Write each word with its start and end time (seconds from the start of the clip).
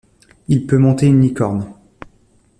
Il 0.47 0.65
peut 0.65 0.79
monter 0.79 1.05
une 1.05 1.21
licorne. 1.21 1.73